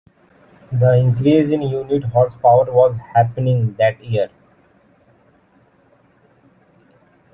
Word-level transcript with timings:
The 0.71 0.95
increase 0.95 1.51
in 1.51 1.61
unit 1.61 2.05
horsepower 2.05 2.63
was 2.73 2.97
happening 3.13 3.75
that 3.77 4.03
year. 4.03 4.31